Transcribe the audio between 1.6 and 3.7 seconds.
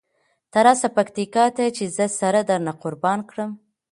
چې زه سره درنه قربانه کړم.